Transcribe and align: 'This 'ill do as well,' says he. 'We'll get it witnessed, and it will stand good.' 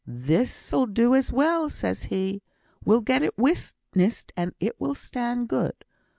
'This 0.07 0.73
'ill 0.73 0.87
do 0.87 1.13
as 1.13 1.31
well,' 1.31 1.69
says 1.69 2.05
he. 2.05 2.41
'We'll 2.83 3.01
get 3.01 3.21
it 3.21 3.37
witnessed, 3.37 4.33
and 4.35 4.51
it 4.59 4.81
will 4.81 4.95
stand 4.95 5.47
good.' 5.47 5.85